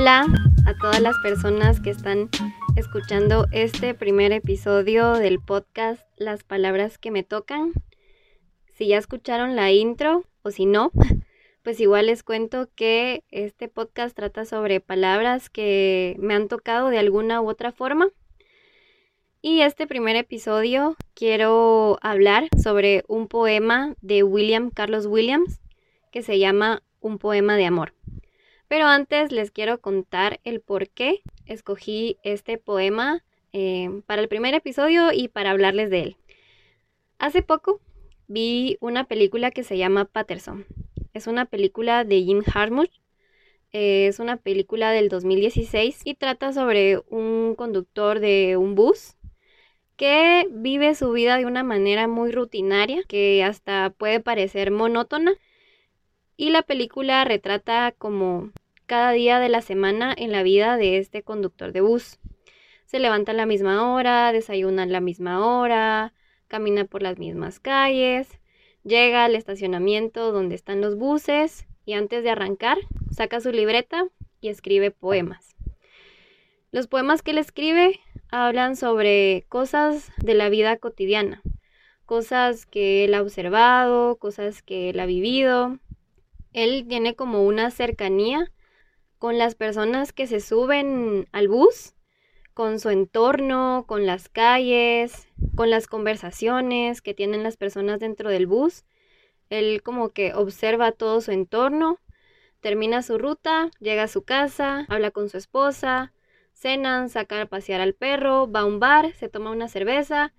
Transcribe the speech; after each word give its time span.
Hola 0.00 0.26
a 0.64 0.74
todas 0.74 1.00
las 1.00 1.18
personas 1.24 1.80
que 1.80 1.90
están 1.90 2.30
escuchando 2.76 3.46
este 3.50 3.94
primer 3.94 4.30
episodio 4.30 5.14
del 5.14 5.40
podcast 5.40 6.06
Las 6.16 6.44
palabras 6.44 6.98
que 6.98 7.10
me 7.10 7.24
tocan. 7.24 7.72
Si 8.74 8.86
ya 8.86 8.96
escucharon 8.96 9.56
la 9.56 9.72
intro 9.72 10.22
o 10.42 10.52
si 10.52 10.66
no, 10.66 10.92
pues 11.64 11.80
igual 11.80 12.06
les 12.06 12.22
cuento 12.22 12.68
que 12.76 13.24
este 13.32 13.66
podcast 13.66 14.14
trata 14.14 14.44
sobre 14.44 14.78
palabras 14.78 15.50
que 15.50 16.14
me 16.20 16.34
han 16.34 16.46
tocado 16.46 16.90
de 16.90 16.98
alguna 17.00 17.40
u 17.40 17.48
otra 17.48 17.72
forma. 17.72 18.08
Y 19.42 19.62
este 19.62 19.88
primer 19.88 20.14
episodio 20.14 20.94
quiero 21.14 21.98
hablar 22.02 22.46
sobre 22.62 23.02
un 23.08 23.26
poema 23.26 23.96
de 24.00 24.22
William 24.22 24.70
Carlos 24.70 25.06
Williams 25.06 25.60
que 26.12 26.22
se 26.22 26.38
llama 26.38 26.84
Un 27.00 27.18
poema 27.18 27.56
de 27.56 27.66
amor. 27.66 27.94
Pero 28.68 28.86
antes 28.86 29.32
les 29.32 29.50
quiero 29.50 29.80
contar 29.80 30.40
el 30.44 30.60
por 30.60 30.88
qué 30.88 31.22
escogí 31.46 32.18
este 32.22 32.58
poema 32.58 33.24
eh, 33.52 34.02
para 34.06 34.22
el 34.22 34.28
primer 34.28 34.54
episodio 34.54 35.10
y 35.12 35.28
para 35.28 35.50
hablarles 35.50 35.90
de 35.90 36.00
él. 36.00 36.16
Hace 37.18 37.42
poco 37.42 37.80
vi 38.26 38.76
una 38.80 39.04
película 39.04 39.50
que 39.50 39.64
se 39.64 39.78
llama 39.78 40.04
Patterson. 40.04 40.66
Es 41.14 41.26
una 41.26 41.46
película 41.46 42.04
de 42.04 42.22
Jim 42.22 42.42
Harmuth. 42.54 42.92
Eh, 43.72 44.06
es 44.06 44.18
una 44.18 44.36
película 44.36 44.92
del 44.92 45.08
2016 45.08 46.02
y 46.04 46.14
trata 46.14 46.52
sobre 46.52 46.98
un 47.08 47.54
conductor 47.56 48.20
de 48.20 48.56
un 48.56 48.74
bus 48.74 49.16
que 49.96 50.46
vive 50.50 50.94
su 50.94 51.10
vida 51.10 51.38
de 51.38 51.44
una 51.44 51.64
manera 51.64 52.06
muy 52.06 52.30
rutinaria, 52.30 53.02
que 53.08 53.42
hasta 53.42 53.90
puede 53.90 54.20
parecer 54.20 54.70
monótona. 54.70 55.34
Y 56.40 56.50
la 56.50 56.62
película 56.62 57.24
retrata 57.24 57.92
como 57.98 58.52
cada 58.86 59.10
día 59.10 59.40
de 59.40 59.48
la 59.48 59.60
semana 59.60 60.14
en 60.16 60.30
la 60.30 60.44
vida 60.44 60.76
de 60.76 60.98
este 60.98 61.24
conductor 61.24 61.72
de 61.72 61.80
bus. 61.80 62.20
Se 62.86 63.00
levanta 63.00 63.32
a 63.32 63.34
la 63.34 63.44
misma 63.44 63.92
hora, 63.92 64.30
desayuna 64.30 64.84
a 64.84 64.86
la 64.86 65.00
misma 65.00 65.44
hora, 65.44 66.14
camina 66.46 66.84
por 66.84 67.02
las 67.02 67.18
mismas 67.18 67.58
calles, 67.58 68.38
llega 68.84 69.24
al 69.24 69.34
estacionamiento 69.34 70.30
donde 70.30 70.54
están 70.54 70.80
los 70.80 70.96
buses 70.96 71.66
y 71.84 71.94
antes 71.94 72.22
de 72.22 72.30
arrancar 72.30 72.78
saca 73.10 73.40
su 73.40 73.50
libreta 73.50 74.06
y 74.40 74.48
escribe 74.48 74.92
poemas. 74.92 75.56
Los 76.70 76.86
poemas 76.86 77.22
que 77.22 77.32
él 77.32 77.38
escribe 77.38 77.98
hablan 78.30 78.76
sobre 78.76 79.44
cosas 79.48 80.12
de 80.18 80.34
la 80.34 80.50
vida 80.50 80.76
cotidiana, 80.76 81.42
cosas 82.06 82.64
que 82.64 83.04
él 83.04 83.14
ha 83.14 83.22
observado, 83.22 84.18
cosas 84.18 84.62
que 84.62 84.90
él 84.90 85.00
ha 85.00 85.06
vivido. 85.06 85.80
Él 86.52 86.86
tiene 86.88 87.14
como 87.14 87.44
una 87.44 87.70
cercanía 87.70 88.50
con 89.18 89.38
las 89.38 89.54
personas 89.54 90.12
que 90.12 90.26
se 90.26 90.40
suben 90.40 91.28
al 91.32 91.48
bus, 91.48 91.94
con 92.54 92.80
su 92.80 92.90
entorno, 92.90 93.84
con 93.86 94.06
las 94.06 94.28
calles, 94.28 95.28
con 95.54 95.70
las 95.70 95.86
conversaciones 95.86 97.02
que 97.02 97.14
tienen 97.14 97.42
las 97.42 97.56
personas 97.56 98.00
dentro 98.00 98.30
del 98.30 98.46
bus. 98.46 98.84
Él 99.50 99.82
como 99.82 100.10
que 100.10 100.34
observa 100.34 100.92
todo 100.92 101.20
su 101.20 101.30
entorno, 101.32 101.98
termina 102.60 103.02
su 103.02 103.18
ruta, 103.18 103.70
llega 103.80 104.04
a 104.04 104.08
su 104.08 104.24
casa, 104.24 104.86
habla 104.88 105.10
con 105.10 105.28
su 105.28 105.36
esposa, 105.36 106.12
cenan, 106.52 107.08
saca 107.08 107.40
a 107.42 107.46
pasear 107.46 107.80
al 107.80 107.94
perro, 107.94 108.50
va 108.50 108.60
a 108.60 108.64
un 108.64 108.80
bar, 108.80 109.12
se 109.14 109.28
toma 109.28 109.50
una 109.50 109.68
cerveza 109.68 110.32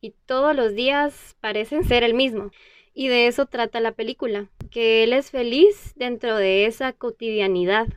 y 0.00 0.12
todos 0.26 0.56
los 0.56 0.74
días 0.74 1.36
parecen 1.40 1.84
ser 1.84 2.02
el 2.02 2.14
mismo. 2.14 2.50
Y 2.92 3.08
de 3.08 3.28
eso 3.28 3.46
trata 3.46 3.80
la 3.80 3.92
película, 3.92 4.50
que 4.70 5.02
él 5.02 5.12
es 5.12 5.30
feliz 5.30 5.92
dentro 5.96 6.36
de 6.36 6.66
esa 6.66 6.92
cotidianidad. 6.92 7.88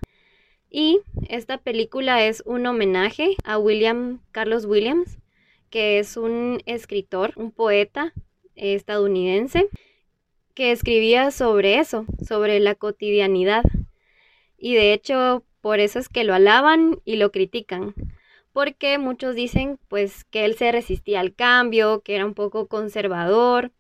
Y 0.70 1.02
esta 1.30 1.58
película 1.58 2.26
es 2.26 2.42
un 2.46 2.66
homenaje 2.66 3.36
a 3.44 3.58
William 3.58 4.22
Carlos 4.32 4.66
Williams, 4.66 5.20
que 5.70 6.00
es 6.00 6.18
un 6.18 6.62
escritor, 6.66 7.34
un 7.36 7.52
poeta 7.52 8.14
estadounidense, 8.56 9.68
que 10.53 10.72
escribía 10.72 11.31
sobre 11.31 11.80
eso, 11.80 12.06
sobre 12.28 12.59
la 12.59 12.76
cotidianidad. 12.76 13.64
Y 14.58 14.76
de 14.76 14.94
hecho, 14.94 15.44
por 15.62 15.80
eso 15.80 16.00
es 16.00 16.09
que 16.09 16.24
lo 16.24 16.34
alaban 16.34 17.00
y 17.06 17.16
lo 17.16 17.31
critican. 17.31 17.94
Porque 18.52 18.97
muchos 19.00 19.36
dicen 19.36 19.80
pues 19.88 20.26
que 20.26 20.46
él 20.46 20.56
se 20.56 20.72
resistía 20.72 21.20
al 21.20 21.34
cambio, 21.34 22.02
que 22.02 22.16
era 22.16 22.26
un 22.26 22.36
poco 22.36 22.68
conservador, 22.68 23.72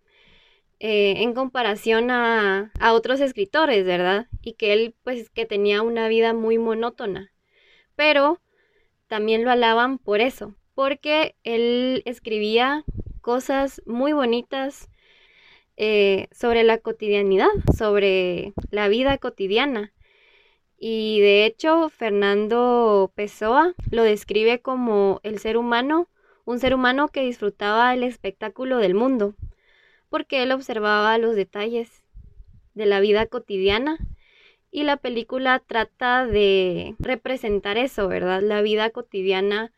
eh, 0.85 1.23
en 1.23 1.33
comparación 1.33 2.11
a, 2.11 2.69
a, 2.77 2.91
otros 2.93 3.21
escritores, 3.21 3.85
¿verdad? 3.85 4.27
Y 4.41 4.55
que 4.55 4.73
él 4.73 4.93
pues 5.03 5.29
que 5.29 5.45
tenía 5.45 5.81
una 5.81 6.09
vida 6.09 6.33
muy 6.33 6.57
monótona. 6.57 7.31
Pero 7.95 8.41
también 9.07 9.45
lo 9.45 9.51
alaban 9.51 9.97
por 9.97 10.19
eso, 10.19 10.55
porque 10.75 11.37
él 11.43 12.03
escribía 12.05 12.83
cosas 13.21 13.81
muy 13.85 14.11
bonitas 14.11 14.89
eh, 15.77 16.27
sobre 16.33 16.63
la 16.63 16.79
cotidianidad, 16.79 17.47
sobre 17.77 18.51
la 18.69 18.89
vida 18.89 19.17
cotidiana. 19.19 19.93
Y 20.77 21.21
de 21.21 21.45
hecho, 21.45 21.87
Fernando 21.87 23.13
Pessoa 23.15 23.73
lo 23.89 24.03
describe 24.03 24.59
como 24.59 25.21
el 25.23 25.39
ser 25.39 25.55
humano, 25.55 26.09
un 26.43 26.59
ser 26.59 26.75
humano 26.75 27.07
que 27.07 27.21
disfrutaba 27.21 27.93
el 27.93 28.03
espectáculo 28.03 28.79
del 28.79 28.95
mundo 28.95 29.33
porque 30.13 30.43
él 30.43 30.51
observaba 30.51 31.17
los 31.17 31.35
detalles 31.35 31.89
de 32.75 32.85
la 32.85 32.99
vida 32.99 33.25
cotidiana 33.25 33.97
y 34.69 34.83
la 34.83 34.97
película 34.97 35.57
trata 35.65 36.27
de 36.27 36.93
representar 36.99 37.79
eso, 37.79 38.07
¿verdad? 38.07 38.43
La 38.43 38.61
vida 38.61 38.91
cotidiana 38.91 39.73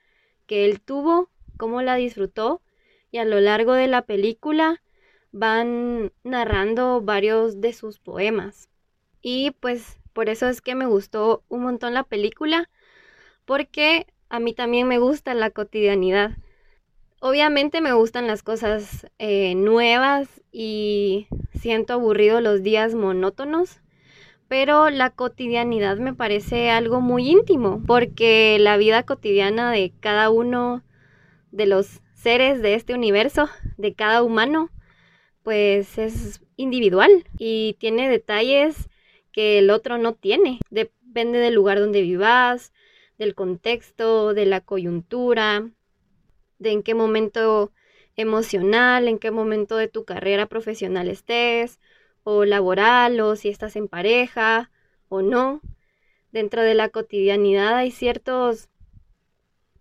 que 0.45 0.65
él 0.65 0.81
tuvo, 0.81 1.29
cómo 1.55 1.81
la 1.81 1.95
disfrutó 1.95 2.61
y 3.11 3.19
a 3.19 3.23
lo 3.23 3.39
largo 3.39 3.75
de 3.75 3.87
la 3.87 4.01
película 4.01 4.83
van 5.31 6.11
narrando 6.25 6.99
varios 6.99 7.61
de 7.61 7.71
sus 7.71 7.99
poemas. 7.99 8.67
Y 9.21 9.51
pues 9.61 9.99
por 10.11 10.27
eso 10.27 10.49
es 10.49 10.59
que 10.59 10.75
me 10.75 10.85
gustó 10.85 11.45
un 11.47 11.61
montón 11.61 11.93
la 11.93 12.03
película, 12.03 12.69
porque 13.45 14.05
a 14.27 14.41
mí 14.41 14.53
también 14.53 14.85
me 14.89 14.97
gusta 14.97 15.33
la 15.33 15.49
cotidianidad. 15.51 16.31
Obviamente 17.27 17.81
me 17.81 17.91
gustan 17.91 18.27
las 18.27 18.43
cosas 18.43 19.07
eh, 19.17 19.55
nuevas 19.55 20.29
y 20.51 21.25
siento 21.59 21.93
aburrido 21.93 22.39
los 22.39 22.61
días 22.61 22.93
monótonos, 22.93 23.81
pero 24.47 24.91
la 24.91 25.09
cotidianidad 25.09 25.97
me 25.97 26.13
parece 26.13 26.69
algo 26.69 27.01
muy 27.01 27.27
íntimo, 27.27 27.81
porque 27.87 28.59
la 28.59 28.77
vida 28.77 29.07
cotidiana 29.07 29.71
de 29.71 29.91
cada 29.99 30.29
uno 30.29 30.83
de 31.49 31.65
los 31.65 32.03
seres 32.13 32.61
de 32.61 32.75
este 32.75 32.93
universo, 32.93 33.49
de 33.77 33.95
cada 33.95 34.21
humano, 34.21 34.69
pues 35.41 35.97
es 35.97 36.41
individual 36.57 37.09
y 37.39 37.75
tiene 37.79 38.07
detalles 38.07 38.87
que 39.31 39.57
el 39.57 39.71
otro 39.71 39.97
no 39.97 40.13
tiene. 40.13 40.59
Depende 40.69 41.39
del 41.39 41.55
lugar 41.55 41.79
donde 41.79 42.03
vivas, 42.03 42.71
del 43.17 43.33
contexto, 43.33 44.35
de 44.35 44.45
la 44.45 44.61
coyuntura, 44.61 45.71
de 46.59 46.71
en 46.71 46.83
qué 46.83 46.93
momento 46.93 47.71
emocional, 48.15 49.07
en 49.07 49.19
qué 49.19 49.31
momento 49.31 49.77
de 49.77 49.87
tu 49.87 50.05
carrera 50.05 50.47
profesional 50.47 51.09
estés, 51.09 51.79
o 52.23 52.45
laboral, 52.45 53.19
o 53.21 53.35
si 53.35 53.49
estás 53.49 53.75
en 53.75 53.87
pareja 53.87 54.71
o 55.09 55.21
no. 55.21 55.61
Dentro 56.31 56.63
de 56.63 56.73
la 56.73 56.89
cotidianidad 56.89 57.75
hay 57.75 57.91
ciertos 57.91 58.69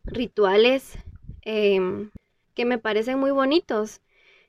rituales 0.05 0.99
em, 1.43 2.11
que 2.55 2.65
me 2.65 2.79
parecen 2.79 3.19
muy 3.19 3.31
bonitos. 3.31 4.01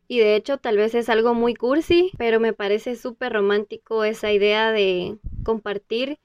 Y 0.07 0.19
de 0.19 0.35
hecho 0.35 0.57
tal 0.57 0.77
vez 0.77 0.93
es 0.93 1.09
algo 1.09 1.33
muy 1.33 1.55
cursi, 1.55 2.11
pero 2.17 2.39
me 2.39 2.53
parece 2.53 2.95
súper 2.95 3.33
romántico 3.33 4.03
esa 4.03 4.31
idea 4.31 4.71
de 4.71 5.17
compartir 5.43 6.19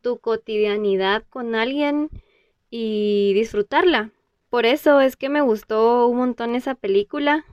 tu 0.00 0.18
cotidianidad 0.18 1.24
con 1.28 1.54
alguien 1.54 2.08
y 2.70 3.32
disfrutarla. 3.34 4.12
Por 4.50 4.64
eso 4.64 5.00
es 5.00 5.16
que 5.16 5.28
me 5.28 5.42
gustó 5.42 6.06
un 6.08 6.18
montón 6.18 6.54
esa 6.54 6.74
película. 6.74 7.44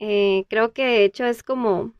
Eh, 0.00 0.44
creo 0.48 0.72
que 0.72 0.84
de 0.84 1.04
hecho 1.04 1.24
es 1.24 1.44
como 1.44 1.92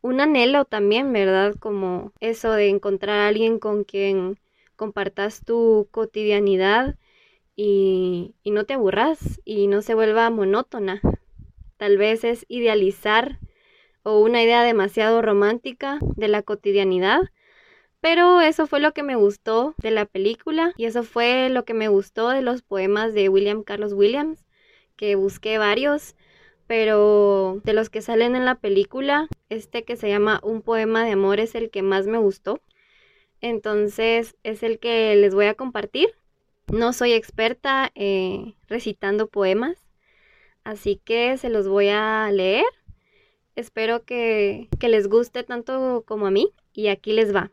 un 0.00 0.20
anhelo 0.20 0.64
también, 0.64 1.12
¿verdad? 1.12 1.54
Como 1.58 2.12
eso 2.20 2.52
de 2.52 2.68
encontrar 2.68 3.18
a 3.18 3.28
alguien 3.28 3.58
con 3.58 3.82
quien 3.84 4.38
compartas 4.76 5.44
tu 5.44 5.88
cotidianidad 5.90 6.96
y, 7.56 8.34
y 8.44 8.52
no 8.52 8.64
te 8.64 8.74
aburras 8.74 9.40
y 9.44 9.66
no 9.66 9.82
se 9.82 9.94
vuelva 9.94 10.30
monótona. 10.30 11.00
Tal 11.78 11.98
vez 11.98 12.22
es 12.22 12.46
idealizar 12.48 13.40
o 14.04 14.20
una 14.20 14.42
idea 14.42 14.62
demasiado 14.62 15.20
romántica 15.20 15.98
de 16.00 16.28
la 16.28 16.42
cotidianidad 16.42 17.22
pero 18.00 18.40
eso 18.40 18.66
fue 18.66 18.80
lo 18.80 18.92
que 18.92 19.02
me 19.02 19.16
gustó 19.16 19.74
de 19.78 19.90
la 19.90 20.06
película 20.06 20.72
y 20.76 20.86
eso 20.86 21.02
fue 21.02 21.48
lo 21.50 21.64
que 21.64 21.74
me 21.74 21.88
gustó 21.88 22.30
de 22.30 22.42
los 22.42 22.62
poemas 22.62 23.14
de 23.14 23.28
William 23.28 23.62
Carlos 23.62 23.92
Williams, 23.92 24.46
que 24.96 25.14
busqué 25.16 25.58
varios, 25.58 26.14
pero 26.66 27.60
de 27.64 27.72
los 27.72 27.90
que 27.90 28.00
salen 28.00 28.36
en 28.36 28.44
la 28.44 28.54
película, 28.54 29.28
este 29.48 29.84
que 29.84 29.96
se 29.96 30.08
llama 30.08 30.40
Un 30.42 30.62
poema 30.62 31.04
de 31.04 31.12
amor 31.12 31.40
es 31.40 31.54
el 31.54 31.70
que 31.70 31.82
más 31.82 32.06
me 32.06 32.18
gustó. 32.18 32.60
Entonces 33.40 34.36
es 34.44 34.62
el 34.62 34.78
que 34.78 35.14
les 35.16 35.34
voy 35.34 35.46
a 35.46 35.54
compartir. 35.54 36.10
No 36.68 36.92
soy 36.92 37.12
experta 37.12 37.90
eh, 37.94 38.54
recitando 38.68 39.26
poemas, 39.26 39.78
así 40.62 41.00
que 41.04 41.36
se 41.38 41.50
los 41.50 41.66
voy 41.68 41.88
a 41.88 42.30
leer. 42.30 42.66
Espero 43.56 44.04
que, 44.04 44.68
que 44.78 44.88
les 44.88 45.08
guste 45.08 45.42
tanto 45.42 46.04
como 46.06 46.26
a 46.26 46.30
mí 46.30 46.52
y 46.72 46.88
aquí 46.88 47.12
les 47.12 47.34
va. 47.34 47.50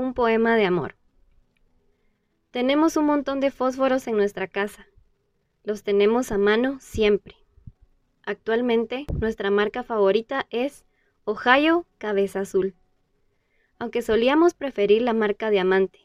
Un 0.00 0.14
poema 0.14 0.56
de 0.56 0.64
amor. 0.64 0.96
Tenemos 2.52 2.96
un 2.96 3.04
montón 3.04 3.38
de 3.38 3.50
fósforos 3.50 4.06
en 4.06 4.16
nuestra 4.16 4.48
casa. 4.48 4.86
Los 5.62 5.82
tenemos 5.82 6.32
a 6.32 6.38
mano 6.38 6.78
siempre. 6.80 7.36
Actualmente 8.22 9.04
nuestra 9.20 9.50
marca 9.50 9.82
favorita 9.82 10.46
es 10.48 10.86
Ohio 11.24 11.84
Cabeza 11.98 12.40
Azul. 12.40 12.74
Aunque 13.78 14.00
solíamos 14.00 14.54
preferir 14.54 15.02
la 15.02 15.12
marca 15.12 15.50
Diamante. 15.50 16.00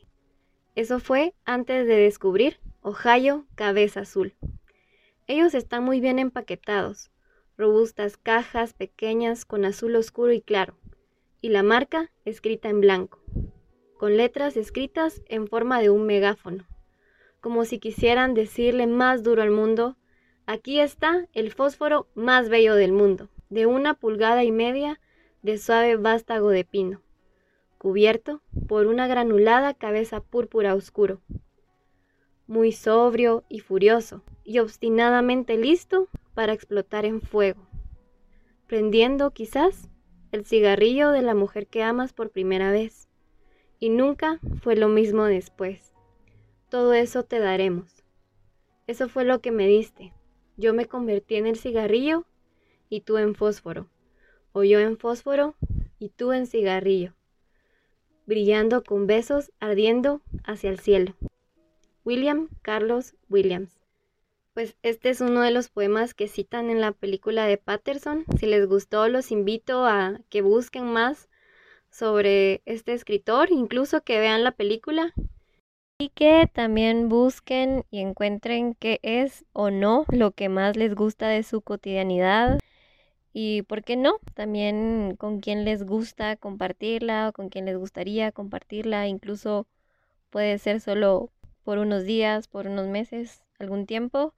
Eso 0.75 0.99
fue 0.99 1.33
antes 1.45 1.87
de 1.87 1.95
descubrir 1.95 2.59
Ohio 2.81 3.47
Cabeza 3.55 4.01
Azul. 4.01 4.35
Ellos 5.25 5.53
están 5.53 5.85
muy 5.85 6.01
bien 6.01 6.19
empaquetados, 6.19 7.11
robustas 7.57 8.17
cajas 8.17 8.73
pequeñas 8.73 9.45
con 9.45 9.63
azul 9.63 9.95
oscuro 9.95 10.33
y 10.33 10.41
claro, 10.41 10.77
y 11.39 11.47
la 11.47 11.63
marca 11.63 12.11
escrita 12.25 12.67
en 12.67 12.81
blanco, 12.81 13.21
con 13.97 14.17
letras 14.17 14.57
escritas 14.57 15.21
en 15.27 15.47
forma 15.47 15.79
de 15.79 15.89
un 15.89 16.05
megáfono, 16.05 16.65
como 17.41 17.65
si 17.65 17.79
quisieran 17.79 18.33
decirle 18.33 18.87
más 18.87 19.23
duro 19.23 19.41
al 19.41 19.51
mundo, 19.51 19.97
aquí 20.45 20.79
está 20.79 21.27
el 21.33 21.51
fósforo 21.51 22.07
más 22.15 22.49
bello 22.49 22.75
del 22.75 22.91
mundo, 22.91 23.29
de 23.49 23.65
una 23.65 23.93
pulgada 23.93 24.43
y 24.43 24.51
media 24.51 24.99
de 25.41 25.57
suave 25.57 25.95
vástago 25.95 26.49
de 26.49 26.65
pino, 26.65 27.01
cubierto 27.77 28.41
por 28.67 28.87
una 28.87 29.07
granulada 29.07 29.73
cabeza 29.73 30.19
púrpura 30.21 30.73
oscuro, 30.75 31.21
muy 32.47 32.71
sobrio 32.71 33.43
y 33.49 33.59
furioso, 33.59 34.23
y 34.43 34.59
obstinadamente 34.59 35.57
listo 35.57 36.07
para 36.33 36.53
explotar 36.53 37.05
en 37.05 37.21
fuego, 37.21 37.67
prendiendo 38.67 39.31
quizás 39.31 39.89
el 40.31 40.45
cigarrillo 40.45 41.11
de 41.11 41.21
la 41.21 41.33
mujer 41.33 41.67
que 41.67 41.83
amas 41.83 42.11
por 42.11 42.29
primera 42.31 42.71
vez. 42.71 43.07
Y 43.79 43.89
nunca 43.89 44.39
fue 44.61 44.75
lo 44.75 44.87
mismo 44.87 45.25
después. 45.25 45.93
Todo 46.69 46.93
eso 46.93 47.23
te 47.23 47.39
daremos. 47.39 48.03
Eso 48.87 49.09
fue 49.09 49.23
lo 49.25 49.39
que 49.41 49.51
me 49.51 49.67
diste. 49.67 50.13
Yo 50.57 50.73
me 50.73 50.85
convertí 50.85 51.35
en 51.35 51.47
el 51.47 51.57
cigarrillo 51.57 52.25
y 52.89 53.01
tú 53.01 53.17
en 53.17 53.35
fósforo. 53.35 53.89
O 54.53 54.63
yo 54.63 54.79
en 54.79 54.97
fósforo 54.97 55.55
y 55.99 56.09
tú 56.09 56.31
en 56.31 56.47
cigarrillo. 56.47 57.13
Brillando 58.25 58.83
con 58.83 59.07
besos 59.07 59.51
ardiendo 59.59 60.21
hacia 60.43 60.69
el 60.69 60.79
cielo. 60.79 61.15
William 62.03 62.49
Carlos 62.61 63.15
Williams. 63.29 63.81
Pues 64.53 64.77
este 64.83 65.09
es 65.09 65.19
uno 65.19 65.41
de 65.41 65.51
los 65.51 65.69
poemas 65.69 66.13
que 66.13 66.27
citan 66.27 66.69
en 66.69 66.79
la 66.79 66.93
película 66.93 67.45
de 67.45 67.57
Patterson. 67.57 68.23
Si 68.39 68.45
les 68.45 68.67
gustó, 68.67 69.09
los 69.09 69.31
invito 69.31 69.85
a 69.85 70.21
que 70.29 70.41
busquen 70.41 70.85
más 70.85 71.27
sobre 71.95 72.61
este 72.65 72.93
escritor, 72.93 73.51
incluso 73.51 74.01
que 74.01 74.19
vean 74.19 74.43
la 74.43 74.51
película. 74.51 75.13
Y 75.99 76.09
que 76.09 76.49
también 76.51 77.07
busquen 77.07 77.85
y 77.89 77.99
encuentren 78.01 78.75
qué 78.75 78.99
es 79.01 79.45
o 79.53 79.71
no 79.71 80.05
lo 80.09 80.31
que 80.31 80.49
más 80.49 80.75
les 80.75 80.93
gusta 80.93 81.27
de 81.29 81.43
su 81.43 81.61
cotidianidad. 81.61 82.59
Y 83.33 83.61
por 83.63 83.83
qué 83.83 83.95
no, 83.95 84.19
también 84.33 85.15
con 85.17 85.39
quién 85.39 85.65
les 85.65 85.85
gusta 85.85 86.35
compartirla 86.35 87.29
o 87.29 87.33
con 87.33 87.49
quién 87.49 87.65
les 87.65 87.77
gustaría 87.77 88.31
compartirla. 88.31 89.07
Incluso 89.07 89.67
puede 90.29 90.57
ser 90.57 90.81
solo 90.81 91.31
por 91.63 91.77
unos 91.77 92.03
días, 92.03 92.47
por 92.47 92.67
unos 92.67 92.87
meses, 92.87 93.41
algún 93.59 93.85
tiempo 93.85 94.33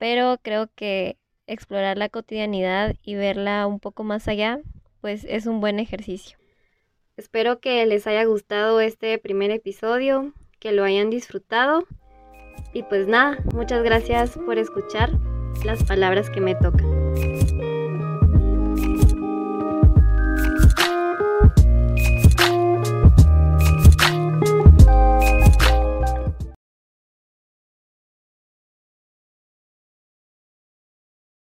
pero 0.00 0.38
creo 0.42 0.70
que 0.74 1.18
explorar 1.46 1.98
la 1.98 2.08
cotidianidad 2.08 2.96
y 3.02 3.16
verla 3.16 3.66
un 3.66 3.80
poco 3.80 4.02
más 4.02 4.28
allá, 4.28 4.58
pues 5.02 5.26
es 5.28 5.44
un 5.44 5.60
buen 5.60 5.78
ejercicio. 5.78 6.39
Espero 7.20 7.60
que 7.60 7.84
les 7.84 8.06
haya 8.06 8.24
gustado 8.24 8.80
este 8.80 9.18
primer 9.18 9.50
episodio, 9.50 10.32
que 10.58 10.72
lo 10.72 10.84
hayan 10.84 11.10
disfrutado 11.10 11.84
y 12.72 12.82
pues 12.84 13.08
nada, 13.08 13.36
muchas 13.52 13.82
gracias 13.82 14.38
por 14.46 14.56
escuchar 14.56 15.10
las 15.62 15.84
palabras 15.84 16.30
que 16.30 16.40
me 16.40 16.54
tocan. 16.54 17.49